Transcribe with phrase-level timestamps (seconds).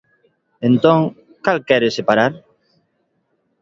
[0.69, 0.99] Entón,
[1.45, 2.31] ¿cal quere separar?